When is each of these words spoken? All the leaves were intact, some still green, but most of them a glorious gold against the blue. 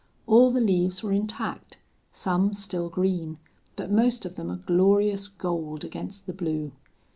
All 0.25 0.49
the 0.49 0.59
leaves 0.61 1.03
were 1.03 1.11
intact, 1.11 1.77
some 2.11 2.55
still 2.55 2.89
green, 2.89 3.37
but 3.75 3.91
most 3.91 4.25
of 4.25 4.35
them 4.35 4.49
a 4.49 4.55
glorious 4.57 5.27
gold 5.27 5.83
against 5.83 6.25
the 6.25 6.33
blue. 6.33 6.71